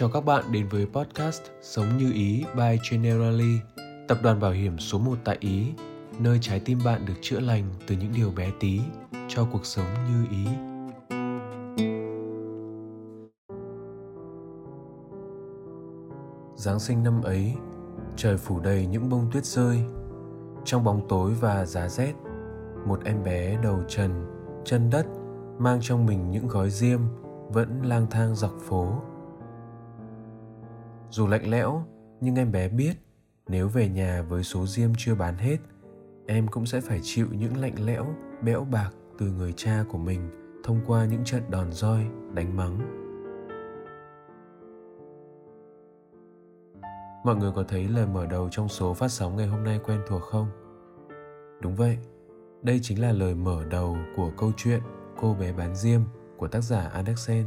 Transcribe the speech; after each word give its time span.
Chào 0.00 0.08
các 0.08 0.24
bạn 0.24 0.44
đến 0.52 0.68
với 0.68 0.86
podcast 0.86 1.42
Sống 1.60 1.98
như 1.98 2.12
Ý 2.12 2.44
by 2.56 2.78
Generali, 2.90 3.58
tập 4.08 4.18
đoàn 4.22 4.40
bảo 4.40 4.50
hiểm 4.50 4.78
số 4.78 4.98
1 4.98 5.18
tại 5.24 5.36
Ý, 5.40 5.72
nơi 6.18 6.38
trái 6.40 6.60
tim 6.60 6.78
bạn 6.84 7.06
được 7.06 7.14
chữa 7.20 7.40
lành 7.40 7.64
từ 7.86 7.96
những 7.96 8.12
điều 8.16 8.30
bé 8.30 8.50
tí 8.60 8.80
cho 9.28 9.48
cuộc 9.52 9.66
sống 9.66 9.86
như 10.08 10.26
ý. 10.30 10.46
Giáng 16.56 16.80
sinh 16.80 17.02
năm 17.02 17.22
ấy, 17.22 17.54
trời 18.16 18.36
phủ 18.36 18.60
đầy 18.60 18.86
những 18.86 19.08
bông 19.08 19.30
tuyết 19.32 19.44
rơi. 19.44 19.78
Trong 20.64 20.84
bóng 20.84 21.08
tối 21.08 21.32
và 21.40 21.66
giá 21.66 21.88
rét, 21.88 22.12
một 22.86 23.00
em 23.04 23.24
bé 23.24 23.58
đầu 23.62 23.82
trần, 23.88 24.26
chân 24.64 24.90
đất 24.90 25.06
mang 25.58 25.78
trong 25.82 26.06
mình 26.06 26.30
những 26.30 26.48
gói 26.48 26.70
diêm 26.70 27.00
vẫn 27.48 27.82
lang 27.82 28.06
thang 28.10 28.34
dọc 28.34 28.52
phố 28.68 29.02
dù 31.10 31.26
lạnh 31.26 31.50
lẽo, 31.50 31.82
nhưng 32.20 32.34
em 32.34 32.52
bé 32.52 32.68
biết 32.68 32.92
nếu 33.48 33.68
về 33.68 33.88
nhà 33.88 34.22
với 34.22 34.42
số 34.42 34.66
diêm 34.66 34.90
chưa 34.98 35.14
bán 35.14 35.36
hết, 35.36 35.56
em 36.26 36.48
cũng 36.48 36.66
sẽ 36.66 36.80
phải 36.80 37.00
chịu 37.02 37.26
những 37.32 37.56
lạnh 37.56 37.74
lẽo, 37.86 38.06
bẽo 38.42 38.64
bạc 38.64 38.90
từ 39.18 39.26
người 39.26 39.52
cha 39.56 39.84
của 39.88 39.98
mình 39.98 40.30
thông 40.64 40.80
qua 40.86 41.04
những 41.04 41.24
trận 41.24 41.42
đòn 41.50 41.72
roi, 41.72 42.06
đánh 42.34 42.56
mắng. 42.56 42.78
Mọi 47.24 47.36
người 47.36 47.52
có 47.54 47.64
thấy 47.68 47.88
lời 47.88 48.06
mở 48.06 48.26
đầu 48.26 48.48
trong 48.50 48.68
số 48.68 48.94
phát 48.94 49.08
sóng 49.08 49.36
ngày 49.36 49.46
hôm 49.46 49.64
nay 49.64 49.80
quen 49.84 50.00
thuộc 50.08 50.22
không? 50.22 50.46
Đúng 51.60 51.76
vậy, 51.76 51.98
đây 52.62 52.80
chính 52.82 53.02
là 53.02 53.12
lời 53.12 53.34
mở 53.34 53.64
đầu 53.70 53.96
của 54.16 54.30
câu 54.36 54.52
chuyện 54.56 54.80
Cô 55.20 55.34
bé 55.34 55.52
bán 55.52 55.74
diêm 55.74 56.00
của 56.36 56.48
tác 56.48 56.60
giả 56.60 56.88
Andersen, 56.88 57.46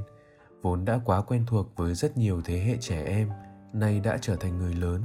vốn 0.61 0.85
đã 0.85 0.99
quá 1.05 1.21
quen 1.21 1.43
thuộc 1.47 1.67
với 1.75 1.93
rất 1.93 2.17
nhiều 2.17 2.41
thế 2.45 2.59
hệ 2.59 2.77
trẻ 2.79 3.03
em 3.03 3.29
nay 3.73 3.99
đã 3.99 4.17
trở 4.21 4.35
thành 4.35 4.57
người 4.57 4.73
lớn 4.73 5.01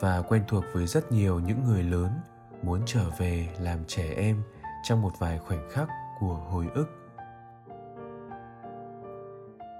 và 0.00 0.22
quen 0.22 0.42
thuộc 0.48 0.64
với 0.72 0.86
rất 0.86 1.12
nhiều 1.12 1.40
những 1.40 1.64
người 1.64 1.82
lớn 1.82 2.10
muốn 2.62 2.80
trở 2.86 3.10
về 3.18 3.48
làm 3.60 3.84
trẻ 3.86 4.14
em 4.16 4.42
trong 4.82 5.02
một 5.02 5.12
vài 5.18 5.38
khoảnh 5.38 5.70
khắc 5.70 5.88
của 6.20 6.34
hồi 6.34 6.66
ức. 6.74 6.86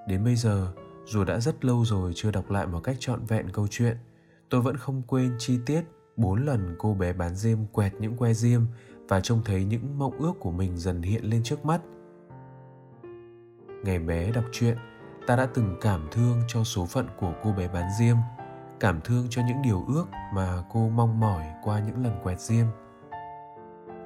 Đến 0.09 0.25
bây 0.25 0.37
giờ, 0.37 0.73
dù 1.07 1.25
đã 1.25 1.41
rất 1.41 1.65
lâu 1.65 1.85
rồi 1.85 2.13
chưa 2.15 2.31
đọc 2.31 2.51
lại 2.51 2.67
một 2.67 2.81
cách 2.81 2.97
trọn 2.99 3.25
vẹn 3.25 3.51
câu 3.53 3.67
chuyện, 3.71 3.97
tôi 4.49 4.61
vẫn 4.61 4.77
không 4.77 5.03
quên 5.07 5.35
chi 5.39 5.59
tiết 5.67 5.83
bốn 6.17 6.45
lần 6.45 6.75
cô 6.79 6.95
bé 6.95 7.13
bán 7.13 7.35
diêm 7.35 7.59
quẹt 7.73 7.95
những 8.01 8.17
que 8.17 8.33
diêm 8.33 8.61
và 9.09 9.21
trông 9.21 9.43
thấy 9.45 9.65
những 9.65 9.99
mộng 9.99 10.19
ước 10.19 10.33
của 10.41 10.51
mình 10.51 10.77
dần 10.77 11.03
hiện 11.03 11.25
lên 11.25 11.43
trước 11.43 11.65
mắt. 11.65 11.81
Ngày 13.85 13.99
bé 13.99 14.33
đọc 14.33 14.45
truyện 14.53 14.77
ta 15.27 15.37
đã 15.37 15.47
từng 15.55 15.77
cảm 15.81 16.09
thương 16.11 16.43
cho 16.49 16.65
số 16.65 16.87
phận 16.87 17.07
của 17.17 17.33
cô 17.43 17.53
bé 17.53 17.69
bán 17.69 17.89
diêm, 17.99 18.17
cảm 18.81 19.01
thương 19.01 19.27
cho 19.31 19.43
những 19.47 19.63
điều 19.63 19.85
ước 19.89 20.07
mà 20.35 20.63
cô 20.73 20.89
mong 20.89 21.21
mỏi 21.21 21.45
qua 21.63 21.81
những 21.81 22.05
lần 22.05 22.13
quẹt 22.23 22.41
diêm. 22.41 22.67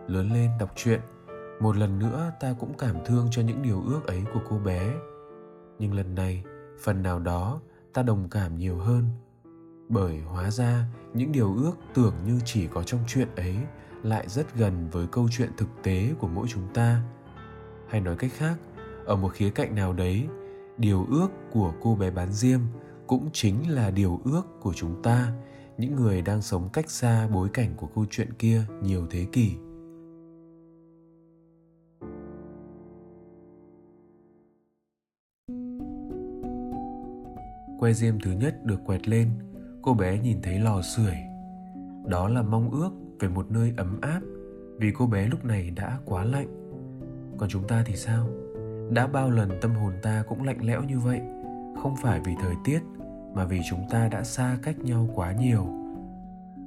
Lớn 0.07 0.33
lên 0.33 0.51
đọc 0.61 0.73
truyện, 0.77 1.01
một 1.61 1.77
lần 1.77 1.99
nữa 1.99 2.33
ta 2.41 2.55
cũng 2.61 2.75
cảm 2.79 2.97
thương 3.07 3.29
cho 3.31 3.43
những 3.43 3.63
điều 3.63 3.83
ước 3.87 4.07
ấy 4.07 4.25
của 4.35 4.41
cô 4.51 4.59
bé. 4.59 4.95
Nhưng 5.79 5.95
lần 5.95 6.15
này, 6.15 6.45
phần 6.83 7.03
nào 7.03 7.19
đó, 7.19 7.61
ta 7.93 8.03
đồng 8.03 8.29
cảm 8.31 8.59
nhiều 8.59 8.79
hơn. 8.79 9.05
Bởi 9.89 10.21
hóa 10.21 10.51
ra, 10.51 10.85
những 11.15 11.33
điều 11.33 11.55
ước 11.55 11.73
tưởng 11.95 12.15
như 12.27 12.41
chỉ 12.45 12.67
có 12.67 12.83
trong 12.83 13.01
chuyện 13.07 13.29
ấy 13.37 13.57
lại 14.03 14.29
rất 14.29 14.55
gần 14.55 14.89
với 14.93 15.07
câu 15.13 15.29
chuyện 15.31 15.51
thực 15.57 15.69
tế 15.83 16.15
của 16.19 16.29
mỗi 16.29 16.47
chúng 16.49 16.69
ta. 16.75 17.03
Hay 17.89 18.01
nói 18.01 18.17
cách 18.17 18.31
khác, 18.37 18.55
ở 19.07 19.17
một 19.17 19.33
khía 19.33 19.51
cạnh 19.51 19.75
nào 19.75 19.93
đấy 19.93 20.29
điều 20.79 21.07
ước 21.11 21.29
của 21.53 21.73
cô 21.83 21.97
bé 21.97 22.11
bán 22.11 22.33
diêm 22.33 22.61
cũng 23.07 23.29
chính 23.33 23.71
là 23.71 23.91
điều 23.91 24.21
ước 24.25 24.43
của 24.61 24.73
chúng 24.75 25.03
ta, 25.03 25.33
những 25.79 25.97
người 25.97 26.23
đang 26.23 26.43
sống 26.43 26.69
cách 26.73 26.91
xa 26.91 27.29
bối 27.29 27.49
cảnh 27.53 27.75
của 27.77 27.87
câu 27.95 28.05
chuyện 28.11 28.33
kia 28.39 28.63
nhiều 28.83 29.07
thế 29.11 29.27
kỷ. 29.33 29.57
Que 37.81 37.93
diêm 37.93 38.21
thứ 38.21 38.31
nhất 38.31 38.65
được 38.65 38.81
quẹt 38.87 39.09
lên, 39.09 39.31
cô 39.83 39.95
bé 39.95 40.19
nhìn 40.19 40.43
thấy 40.43 40.59
lò 40.59 40.83
sưởi. 40.83 41.17
Đó 42.07 42.29
là 42.29 42.43
mong 42.43 42.71
ước 42.71 42.91
về 43.21 43.29
một 43.29 43.51
nơi 43.51 43.73
ấm 43.77 44.01
áp, 44.01 44.21
vì 44.77 44.93
cô 44.95 45.07
bé 45.07 45.27
lúc 45.27 45.45
này 45.45 45.71
đã 45.71 45.99
quá 46.05 46.25
lạnh. 46.25 46.49
Còn 47.39 47.49
chúng 47.49 47.67
ta 47.69 47.83
thì 47.87 47.97
sao? 47.97 48.29
Đã 48.91 49.07
bao 49.07 49.31
lần 49.31 49.51
tâm 49.61 49.75
hồn 49.75 49.93
ta 50.03 50.23
cũng 50.29 50.43
lạnh 50.43 50.59
lẽo 50.63 50.83
như 50.83 50.99
vậy, 50.99 51.21
không 51.83 51.95
phải 52.03 52.21
vì 52.25 52.33
thời 52.43 52.55
tiết, 52.65 52.81
mà 53.35 53.45
vì 53.45 53.61
chúng 53.71 53.89
ta 53.91 54.09
đã 54.09 54.25
xa 54.25 54.59
cách 54.63 54.79
nhau 54.79 55.09
quá 55.15 55.33
nhiều. 55.33 55.67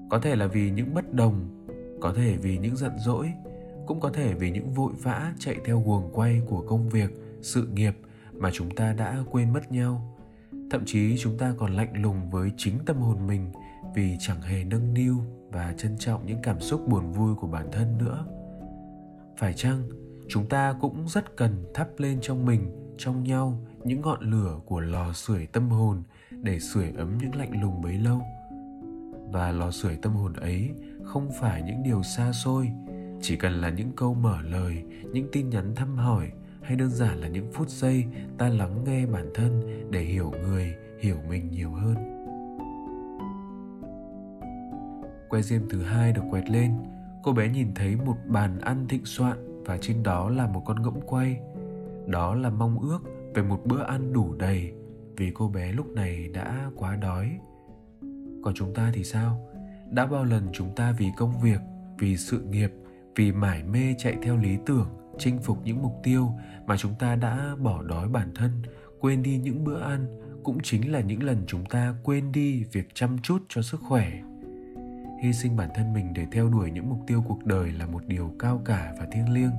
Có 0.09 0.19
thể 0.19 0.35
là 0.35 0.47
vì 0.47 0.71
những 0.71 0.93
bất 0.93 1.13
đồng, 1.13 1.65
có 2.01 2.13
thể 2.13 2.37
vì 2.37 2.57
những 2.57 2.75
giận 2.75 2.91
dỗi, 2.97 3.31
cũng 3.85 3.99
có 3.99 4.09
thể 4.09 4.33
vì 4.33 4.51
những 4.51 4.73
vội 4.73 4.93
vã 5.03 5.33
chạy 5.39 5.55
theo 5.65 5.81
guồng 5.85 6.09
quay 6.13 6.41
của 6.49 6.61
công 6.67 6.89
việc, 6.89 7.11
sự 7.41 7.67
nghiệp 7.67 7.97
mà 8.33 8.49
chúng 8.53 8.75
ta 8.75 8.93
đã 8.93 9.17
quên 9.31 9.53
mất 9.53 9.71
nhau. 9.71 10.17
Thậm 10.71 10.83
chí 10.85 11.17
chúng 11.19 11.37
ta 11.37 11.53
còn 11.57 11.73
lạnh 11.73 12.01
lùng 12.01 12.29
với 12.29 12.51
chính 12.57 12.73
tâm 12.85 12.97
hồn 12.97 13.27
mình 13.27 13.51
vì 13.95 14.17
chẳng 14.19 14.41
hề 14.41 14.63
nâng 14.63 14.93
niu 14.93 15.17
và 15.51 15.73
trân 15.77 15.97
trọng 15.97 16.25
những 16.25 16.39
cảm 16.43 16.59
xúc 16.59 16.87
buồn 16.87 17.11
vui 17.11 17.35
của 17.35 17.47
bản 17.47 17.67
thân 17.71 17.97
nữa. 17.97 18.25
Phải 19.37 19.53
chăng 19.53 19.81
chúng 20.33 20.45
ta 20.45 20.75
cũng 20.81 21.07
rất 21.07 21.37
cần 21.37 21.65
thắp 21.73 21.87
lên 21.97 22.17
trong 22.21 22.45
mình, 22.45 22.71
trong 22.97 23.23
nhau, 23.23 23.59
những 23.83 24.01
ngọn 24.01 24.31
lửa 24.31 24.59
của 24.65 24.79
lò 24.79 25.13
sưởi 25.13 25.45
tâm 25.45 25.69
hồn 25.69 26.03
để 26.31 26.59
sưởi 26.59 26.91
ấm 26.97 27.17
những 27.21 27.35
lạnh 27.35 27.61
lùng 27.61 27.81
bấy 27.81 27.97
lâu. 27.97 28.21
Và 29.31 29.51
lò 29.51 29.71
sưởi 29.71 29.95
tâm 30.01 30.13
hồn 30.13 30.33
ấy 30.33 30.69
không 31.03 31.29
phải 31.41 31.61
những 31.61 31.83
điều 31.83 32.03
xa 32.03 32.31
xôi, 32.31 32.71
chỉ 33.21 33.37
cần 33.37 33.53
là 33.53 33.69
những 33.69 33.91
câu 33.95 34.13
mở 34.13 34.41
lời, 34.41 34.83
những 35.13 35.29
tin 35.31 35.49
nhắn 35.49 35.75
thăm 35.75 35.97
hỏi, 35.97 36.31
hay 36.61 36.75
đơn 36.75 36.89
giản 36.89 37.17
là 37.17 37.27
những 37.27 37.51
phút 37.53 37.69
giây 37.69 38.05
ta 38.37 38.49
lắng 38.49 38.83
nghe 38.83 39.05
bản 39.05 39.29
thân 39.33 39.61
để 39.91 40.01
hiểu 40.01 40.31
người, 40.43 40.75
hiểu 40.99 41.17
mình 41.29 41.51
nhiều 41.51 41.71
hơn. 41.71 41.95
Que 45.29 45.41
diêm 45.41 45.69
thứ 45.69 45.81
hai 45.81 46.13
được 46.13 46.23
quẹt 46.31 46.49
lên, 46.49 46.73
cô 47.23 47.33
bé 47.33 47.49
nhìn 47.49 47.73
thấy 47.75 47.95
một 47.95 48.17
bàn 48.27 48.59
ăn 48.59 48.87
thịnh 48.87 49.05
soạn 49.05 49.50
và 49.65 49.77
trên 49.77 50.03
đó 50.03 50.29
là 50.29 50.47
một 50.47 50.63
con 50.65 50.81
ngỗng 50.81 51.01
quay. 51.01 51.39
Đó 52.07 52.35
là 52.35 52.49
mong 52.49 52.79
ước 52.79 52.99
về 53.33 53.43
một 53.43 53.61
bữa 53.65 53.83
ăn 53.83 54.13
đủ 54.13 54.35
đầy, 54.35 54.73
vì 55.17 55.31
cô 55.33 55.49
bé 55.49 55.71
lúc 55.71 55.87
này 55.87 56.27
đã 56.27 56.71
quá 56.75 56.95
đói. 56.95 57.39
Còn 58.43 58.53
chúng 58.53 58.73
ta 58.73 58.91
thì 58.93 59.03
sao? 59.03 59.47
Đã 59.91 60.05
bao 60.05 60.23
lần 60.23 60.47
chúng 60.53 60.75
ta 60.75 60.95
vì 60.97 61.11
công 61.17 61.41
việc, 61.41 61.59
vì 61.99 62.17
sự 62.17 62.41
nghiệp, 62.41 62.71
vì 63.15 63.31
mải 63.31 63.63
mê 63.63 63.95
chạy 63.97 64.15
theo 64.21 64.37
lý 64.37 64.57
tưởng, 64.65 64.87
chinh 65.17 65.39
phục 65.39 65.57
những 65.63 65.81
mục 65.81 65.93
tiêu 66.03 66.29
mà 66.65 66.77
chúng 66.77 66.93
ta 66.99 67.15
đã 67.15 67.55
bỏ 67.59 67.83
đói 67.83 68.07
bản 68.07 68.31
thân, 68.35 68.51
quên 68.99 69.23
đi 69.23 69.37
những 69.37 69.63
bữa 69.63 69.81
ăn, 69.81 70.05
cũng 70.43 70.57
chính 70.63 70.91
là 70.91 71.01
những 71.01 71.23
lần 71.23 71.43
chúng 71.47 71.65
ta 71.65 71.95
quên 72.03 72.31
đi 72.31 72.63
việc 72.63 72.87
chăm 72.93 73.17
chút 73.19 73.43
cho 73.49 73.61
sức 73.61 73.79
khỏe 73.87 74.21
hy 75.21 75.33
sinh 75.33 75.55
bản 75.55 75.69
thân 75.73 75.93
mình 75.93 76.13
để 76.13 76.25
theo 76.31 76.49
đuổi 76.49 76.71
những 76.71 76.89
mục 76.89 76.99
tiêu 77.07 77.23
cuộc 77.27 77.45
đời 77.45 77.71
là 77.71 77.85
một 77.85 78.07
điều 78.07 78.33
cao 78.39 78.61
cả 78.65 78.93
và 78.99 79.05
thiêng 79.11 79.33
liêng. 79.33 79.51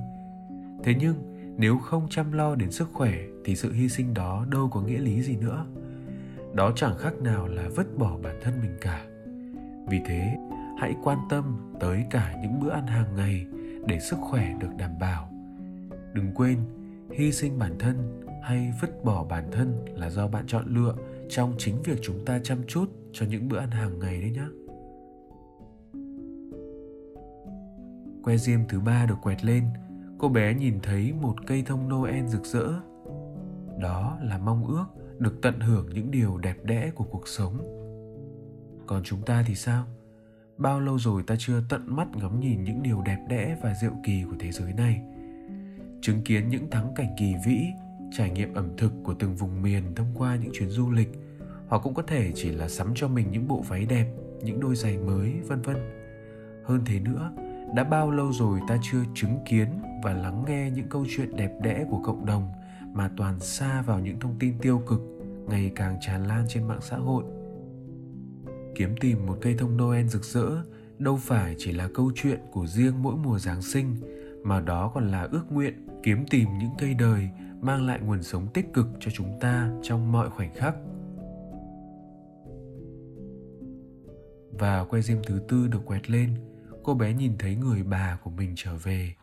Thế 0.83 0.95
nhưng, 0.99 1.15
nếu 1.57 1.77
không 1.77 2.07
chăm 2.09 2.31
lo 2.31 2.55
đến 2.55 2.71
sức 2.71 2.89
khỏe 2.93 3.13
thì 3.45 3.55
sự 3.55 3.73
hy 3.73 3.89
sinh 3.89 4.13
đó 4.13 4.45
đâu 4.51 4.69
có 4.69 4.81
nghĩa 4.81 4.97
lý 4.97 5.21
gì 5.21 5.35
nữa. 5.35 5.65
Đó 6.53 6.71
chẳng 6.75 6.97
khác 6.97 7.13
nào 7.21 7.47
là 7.47 7.69
vứt 7.75 7.97
bỏ 7.97 8.17
bản 8.23 8.39
thân 8.41 8.53
mình 8.61 8.77
cả. 8.81 9.05
Vì 9.87 10.01
thế, 10.05 10.37
hãy 10.79 10.95
quan 11.03 11.17
tâm 11.29 11.73
tới 11.79 12.03
cả 12.09 12.35
những 12.41 12.59
bữa 12.59 12.71
ăn 12.71 12.87
hàng 12.87 13.15
ngày 13.15 13.45
để 13.85 13.99
sức 13.99 14.17
khỏe 14.19 14.53
được 14.59 14.75
đảm 14.77 14.91
bảo. 14.99 15.29
Đừng 16.13 16.31
quên, 16.35 16.57
hy 17.11 17.31
sinh 17.31 17.59
bản 17.59 17.75
thân 17.79 18.21
hay 18.43 18.73
vứt 18.81 19.03
bỏ 19.03 19.23
bản 19.23 19.51
thân 19.51 19.85
là 19.95 20.09
do 20.09 20.27
bạn 20.27 20.43
chọn 20.47 20.65
lựa 20.67 20.95
trong 21.29 21.55
chính 21.57 21.81
việc 21.81 21.99
chúng 22.01 22.25
ta 22.25 22.39
chăm 22.43 22.57
chút 22.67 22.85
cho 23.13 23.25
những 23.25 23.49
bữa 23.49 23.57
ăn 23.57 23.71
hàng 23.71 23.99
ngày 23.99 24.21
đấy 24.21 24.31
nhé 24.31 24.62
que 28.23 28.37
diêm 28.37 28.59
thứ 28.69 28.79
ba 28.79 29.05
được 29.05 29.17
quẹt 29.21 29.45
lên, 29.45 29.63
cô 30.17 30.29
bé 30.29 30.53
nhìn 30.53 30.79
thấy 30.83 31.13
một 31.13 31.35
cây 31.47 31.63
thông 31.65 31.89
noel 31.89 32.27
rực 32.27 32.45
rỡ. 32.45 32.67
Đó 33.79 34.17
là 34.21 34.37
mong 34.37 34.65
ước 34.67 34.85
được 35.19 35.41
tận 35.41 35.59
hưởng 35.59 35.89
những 35.93 36.11
điều 36.11 36.37
đẹp 36.37 36.57
đẽ 36.63 36.91
của 36.95 37.03
cuộc 37.03 37.27
sống. 37.27 37.57
Còn 38.87 39.03
chúng 39.03 39.21
ta 39.21 39.43
thì 39.47 39.55
sao? 39.55 39.85
Bao 40.57 40.79
lâu 40.79 40.99
rồi 40.99 41.23
ta 41.23 41.35
chưa 41.39 41.61
tận 41.69 41.95
mắt 41.95 42.07
ngắm 42.15 42.39
nhìn 42.39 42.63
những 42.63 42.83
điều 42.83 43.01
đẹp 43.01 43.25
đẽ 43.29 43.57
và 43.63 43.73
diệu 43.81 43.91
kỳ 44.03 44.23
của 44.23 44.35
thế 44.39 44.51
giới 44.51 44.73
này? 44.73 45.01
Chứng 46.01 46.21
kiến 46.21 46.49
những 46.49 46.69
thắng 46.69 46.93
cảnh 46.95 47.15
kỳ 47.17 47.33
vĩ, 47.45 47.65
trải 48.11 48.29
nghiệm 48.29 48.53
ẩm 48.53 48.69
thực 48.77 48.91
của 49.03 49.13
từng 49.13 49.35
vùng 49.35 49.61
miền 49.61 49.83
thông 49.95 50.11
qua 50.15 50.35
những 50.35 50.51
chuyến 50.53 50.69
du 50.69 50.91
lịch 50.91 51.09
hoặc 51.67 51.81
cũng 51.83 51.93
có 51.93 52.01
thể 52.01 52.31
chỉ 52.35 52.51
là 52.51 52.69
sắm 52.69 52.91
cho 52.95 53.07
mình 53.07 53.31
những 53.31 53.47
bộ 53.47 53.61
váy 53.61 53.85
đẹp, 53.85 54.07
những 54.41 54.59
đôi 54.59 54.75
giày 54.75 54.97
mới, 54.97 55.33
vân 55.47 55.61
vân. 55.61 55.77
Hơn 56.65 56.81
thế 56.85 56.99
nữa 56.99 57.31
đã 57.75 57.83
bao 57.83 58.11
lâu 58.11 58.31
rồi 58.33 58.59
ta 58.67 58.77
chưa 58.81 59.03
chứng 59.13 59.39
kiến 59.45 59.67
và 60.03 60.13
lắng 60.13 60.43
nghe 60.47 60.71
những 60.71 60.89
câu 60.89 61.05
chuyện 61.09 61.35
đẹp 61.35 61.51
đẽ 61.61 61.85
của 61.89 61.99
cộng 62.03 62.25
đồng 62.25 62.51
mà 62.93 63.11
toàn 63.17 63.39
xa 63.39 63.81
vào 63.81 63.99
những 63.99 64.19
thông 64.19 64.35
tin 64.39 64.53
tiêu 64.61 64.81
cực, 64.87 65.01
ngày 65.47 65.71
càng 65.75 65.97
tràn 66.01 66.27
lan 66.27 66.45
trên 66.47 66.67
mạng 66.67 66.81
xã 66.81 66.97
hội? 66.97 67.23
Kiếm 68.75 68.95
tìm 68.99 69.25
một 69.25 69.37
cây 69.41 69.55
thông 69.57 69.77
noel 69.77 70.07
rực 70.07 70.23
rỡ 70.23 70.49
đâu 70.99 71.17
phải 71.21 71.55
chỉ 71.57 71.71
là 71.71 71.89
câu 71.93 72.11
chuyện 72.15 72.39
của 72.51 72.67
riêng 72.67 73.03
mỗi 73.03 73.15
mùa 73.15 73.39
giáng 73.39 73.61
sinh, 73.61 73.95
mà 74.43 74.59
đó 74.59 74.91
còn 74.93 75.07
là 75.07 75.27
ước 75.31 75.51
nguyện 75.51 75.87
kiếm 76.03 76.25
tìm 76.29 76.47
những 76.59 76.71
cây 76.79 76.93
đời 76.93 77.29
mang 77.61 77.87
lại 77.87 77.99
nguồn 78.05 78.23
sống 78.23 78.47
tích 78.53 78.73
cực 78.73 78.87
cho 78.99 79.11
chúng 79.11 79.39
ta 79.39 79.71
trong 79.81 80.11
mọi 80.11 80.29
khoảnh 80.29 80.53
khắc. 80.55 80.75
Và 84.59 84.83
que 84.83 85.01
diêm 85.01 85.17
thứ 85.27 85.41
tư 85.47 85.67
được 85.67 85.85
quẹt 85.85 86.09
lên 86.09 86.29
cô 86.83 86.93
bé 86.93 87.13
nhìn 87.13 87.37
thấy 87.39 87.55
người 87.55 87.83
bà 87.83 88.17
của 88.23 88.29
mình 88.29 88.53
trở 88.55 88.75
về. 88.83 89.13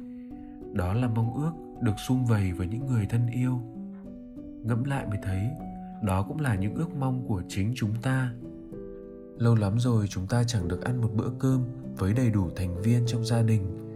Đó 0.72 0.94
là 0.94 1.08
mong 1.08 1.34
ước 1.34 1.52
được 1.80 1.98
sum 2.08 2.24
vầy 2.24 2.52
với 2.52 2.66
những 2.66 2.86
người 2.86 3.06
thân 3.06 3.26
yêu. 3.26 3.60
Ngẫm 4.64 4.84
lại 4.84 5.06
mới 5.06 5.18
thấy, 5.22 5.50
đó 6.02 6.22
cũng 6.22 6.40
là 6.40 6.54
những 6.54 6.74
ước 6.74 6.96
mong 6.96 7.26
của 7.26 7.42
chính 7.48 7.72
chúng 7.76 7.94
ta. 8.02 8.32
Lâu 9.38 9.54
lắm 9.54 9.78
rồi 9.78 10.06
chúng 10.08 10.26
ta 10.26 10.44
chẳng 10.44 10.68
được 10.68 10.84
ăn 10.84 11.00
một 11.00 11.10
bữa 11.14 11.30
cơm 11.38 11.64
với 11.98 12.12
đầy 12.12 12.30
đủ 12.30 12.50
thành 12.56 12.82
viên 12.82 13.06
trong 13.06 13.24
gia 13.24 13.42
đình. 13.42 13.90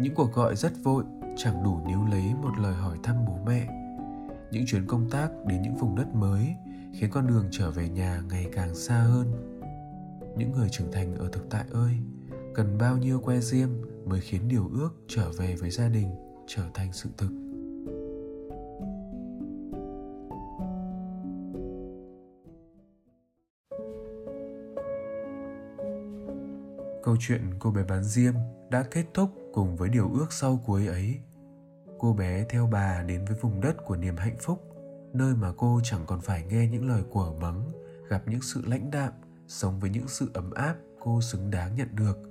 Những 0.00 0.14
cuộc 0.14 0.34
gọi 0.34 0.56
rất 0.56 0.72
vội, 0.82 1.04
chẳng 1.36 1.62
đủ 1.64 1.80
níu 1.88 2.06
lấy 2.10 2.34
một 2.42 2.58
lời 2.58 2.74
hỏi 2.74 2.98
thăm 3.02 3.16
bố 3.26 3.38
mẹ. 3.46 3.68
Những 4.52 4.66
chuyến 4.66 4.86
công 4.86 5.10
tác 5.10 5.30
đến 5.46 5.62
những 5.62 5.76
vùng 5.76 5.96
đất 5.96 6.14
mới 6.14 6.54
khiến 6.92 7.10
con 7.10 7.26
đường 7.26 7.48
trở 7.50 7.70
về 7.70 7.88
nhà 7.88 8.22
ngày 8.28 8.46
càng 8.52 8.74
xa 8.74 8.98
hơn. 8.98 9.26
Những 10.36 10.52
người 10.52 10.68
trưởng 10.68 10.92
thành 10.92 11.14
ở 11.14 11.28
thực 11.32 11.50
tại 11.50 11.64
ơi 11.72 11.98
cần 12.58 12.78
bao 12.78 12.96
nhiêu 12.96 13.20
que 13.20 13.40
diêm 13.40 13.68
mới 14.04 14.20
khiến 14.20 14.48
điều 14.48 14.70
ước 14.72 14.90
trở 15.08 15.30
về 15.38 15.54
với 15.54 15.70
gia 15.70 15.88
đình 15.88 16.08
trở 16.46 16.62
thành 16.74 16.92
sự 16.92 17.08
thực. 17.16 17.30
Câu 27.02 27.16
chuyện 27.20 27.40
cô 27.58 27.70
bé 27.70 27.84
bán 27.88 28.04
diêm 28.04 28.34
đã 28.70 28.82
kết 28.90 29.04
thúc 29.14 29.30
cùng 29.52 29.76
với 29.76 29.88
điều 29.88 30.10
ước 30.14 30.32
sau 30.32 30.60
cuối 30.66 30.86
ấy. 30.86 31.18
Cô 31.98 32.12
bé 32.12 32.46
theo 32.48 32.68
bà 32.72 33.02
đến 33.02 33.24
với 33.24 33.36
vùng 33.40 33.60
đất 33.60 33.84
của 33.84 33.96
niềm 33.96 34.16
hạnh 34.16 34.36
phúc, 34.40 34.62
nơi 35.12 35.34
mà 35.34 35.52
cô 35.56 35.80
chẳng 35.84 36.02
còn 36.06 36.20
phải 36.20 36.44
nghe 36.44 36.68
những 36.68 36.88
lời 36.88 37.02
của 37.10 37.34
mắng, 37.40 37.72
gặp 38.08 38.22
những 38.26 38.42
sự 38.42 38.62
lãnh 38.66 38.90
đạm, 38.90 39.12
sống 39.48 39.80
với 39.80 39.90
những 39.90 40.08
sự 40.08 40.30
ấm 40.34 40.50
áp 40.50 40.76
cô 41.00 41.20
xứng 41.20 41.50
đáng 41.50 41.76
nhận 41.76 41.88
được 41.96 42.27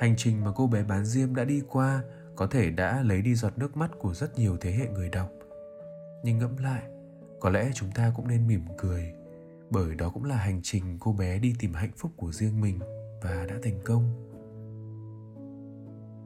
hành 0.00 0.14
trình 0.16 0.44
mà 0.44 0.52
cô 0.54 0.66
bé 0.66 0.82
bán 0.82 1.04
diêm 1.04 1.34
đã 1.34 1.44
đi 1.44 1.62
qua 1.68 2.02
có 2.36 2.46
thể 2.46 2.70
đã 2.70 3.02
lấy 3.02 3.22
đi 3.22 3.34
giọt 3.34 3.58
nước 3.58 3.76
mắt 3.76 3.90
của 3.98 4.14
rất 4.14 4.38
nhiều 4.38 4.56
thế 4.60 4.72
hệ 4.72 4.88
người 4.88 5.08
đọc. 5.08 5.30
Nhưng 6.24 6.38
ngẫm 6.38 6.56
lại, 6.56 6.82
có 7.40 7.50
lẽ 7.50 7.70
chúng 7.74 7.90
ta 7.90 8.12
cũng 8.16 8.28
nên 8.28 8.46
mỉm 8.46 8.60
cười, 8.78 9.12
bởi 9.70 9.94
đó 9.94 10.10
cũng 10.14 10.24
là 10.24 10.36
hành 10.36 10.60
trình 10.62 10.96
cô 11.00 11.12
bé 11.12 11.38
đi 11.38 11.54
tìm 11.58 11.74
hạnh 11.74 11.90
phúc 11.96 12.10
của 12.16 12.32
riêng 12.32 12.60
mình 12.60 12.78
và 13.22 13.46
đã 13.48 13.54
thành 13.62 13.80
công. 13.84 14.02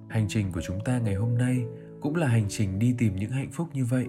Hành 0.09 0.27
trình 0.29 0.53
của 0.53 0.61
chúng 0.61 0.85
ta 0.85 0.99
ngày 0.99 1.15
hôm 1.15 1.39
nay 1.39 1.65
cũng 2.01 2.17
là 2.17 2.27
hành 2.27 2.47
trình 2.49 2.79
đi 2.79 2.95
tìm 2.99 3.17
những 3.17 3.31
hạnh 3.31 3.51
phúc 3.53 3.69
như 3.73 3.85
vậy. 3.85 4.07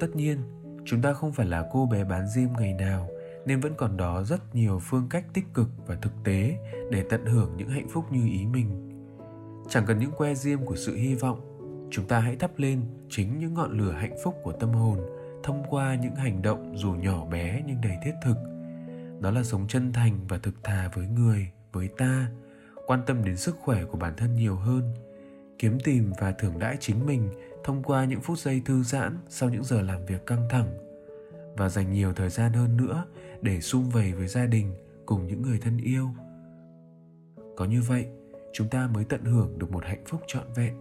Tất 0.00 0.08
nhiên, 0.14 0.38
chúng 0.84 1.02
ta 1.02 1.12
không 1.12 1.32
phải 1.32 1.46
là 1.46 1.68
cô 1.72 1.86
bé 1.86 2.04
bán 2.04 2.28
diêm 2.28 2.48
ngày 2.58 2.74
nào 2.74 3.08
nên 3.46 3.60
vẫn 3.60 3.74
còn 3.76 3.96
đó 3.96 4.22
rất 4.22 4.54
nhiều 4.54 4.78
phương 4.82 5.08
cách 5.10 5.24
tích 5.34 5.44
cực 5.54 5.68
và 5.86 5.94
thực 5.94 6.12
tế 6.24 6.58
để 6.90 7.04
tận 7.10 7.26
hưởng 7.26 7.56
những 7.56 7.68
hạnh 7.68 7.88
phúc 7.88 8.04
như 8.10 8.24
ý 8.24 8.46
mình. 8.46 8.88
Chẳng 9.68 9.84
cần 9.86 9.98
những 9.98 10.12
que 10.16 10.34
diêm 10.34 10.64
của 10.64 10.76
sự 10.76 10.96
hy 10.96 11.14
vọng, 11.14 11.40
chúng 11.90 12.06
ta 12.06 12.18
hãy 12.18 12.36
thắp 12.36 12.50
lên 12.56 12.82
chính 13.10 13.38
những 13.38 13.54
ngọn 13.54 13.78
lửa 13.78 13.92
hạnh 13.92 14.16
phúc 14.24 14.34
của 14.42 14.52
tâm 14.52 14.70
hồn 14.70 14.98
thông 15.42 15.62
qua 15.70 15.94
những 15.94 16.14
hành 16.14 16.42
động 16.42 16.74
dù 16.76 16.92
nhỏ 16.92 17.24
bé 17.24 17.62
nhưng 17.66 17.80
đầy 17.80 17.96
thiết 18.04 18.14
thực. 18.24 18.36
Đó 19.20 19.30
là 19.30 19.42
sống 19.42 19.68
chân 19.68 19.92
thành 19.92 20.18
và 20.28 20.38
thực 20.38 20.64
thà 20.64 20.90
với 20.94 21.06
người, 21.06 21.48
với 21.72 21.88
ta, 21.88 22.30
quan 22.86 23.02
tâm 23.06 23.24
đến 23.24 23.36
sức 23.36 23.56
khỏe 23.60 23.84
của 23.84 23.98
bản 23.98 24.14
thân 24.16 24.34
nhiều 24.34 24.56
hơn, 24.56 24.94
kiếm 25.58 25.78
tìm 25.84 26.12
và 26.20 26.32
thưởng 26.32 26.58
đãi 26.58 26.76
chính 26.80 27.06
mình 27.06 27.28
thông 27.64 27.82
qua 27.82 28.04
những 28.04 28.20
phút 28.20 28.38
giây 28.38 28.62
thư 28.64 28.82
giãn 28.82 29.18
sau 29.28 29.50
những 29.50 29.64
giờ 29.64 29.82
làm 29.82 30.06
việc 30.06 30.26
căng 30.26 30.48
thẳng 30.50 30.91
và 31.56 31.68
dành 31.68 31.92
nhiều 31.92 32.12
thời 32.12 32.30
gian 32.30 32.52
hơn 32.52 32.76
nữa 32.76 33.04
để 33.40 33.60
sum 33.60 33.88
vầy 33.88 34.12
với 34.12 34.28
gia 34.28 34.46
đình 34.46 34.74
cùng 35.06 35.26
những 35.26 35.42
người 35.42 35.58
thân 35.58 35.78
yêu. 35.78 36.08
Có 37.56 37.64
như 37.64 37.82
vậy, 37.82 38.06
chúng 38.52 38.68
ta 38.68 38.88
mới 38.94 39.04
tận 39.04 39.24
hưởng 39.24 39.58
được 39.58 39.70
một 39.70 39.84
hạnh 39.84 40.04
phúc 40.06 40.20
trọn 40.26 40.44
vẹn. 40.56 40.74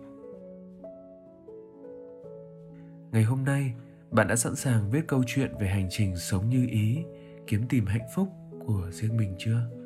Ngày 3.12 3.24
hôm 3.24 3.44
nay, 3.46 3.74
bạn 4.12 4.28
đã 4.28 4.36
sẵn 4.36 4.56
sàng 4.56 4.90
viết 4.90 5.08
câu 5.08 5.24
chuyện 5.28 5.52
về 5.60 5.68
hành 5.68 5.88
trình 5.90 6.16
sống 6.18 6.50
như 6.50 6.68
ý, 6.72 6.98
kiếm 7.48 7.68
tìm 7.70 7.86
hạnh 7.86 8.08
phúc 8.16 8.28
của 8.66 8.90
riêng 8.92 9.18
mình 9.18 9.36
chưa? 9.38 9.81